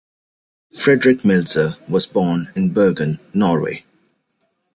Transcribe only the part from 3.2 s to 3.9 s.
Norway.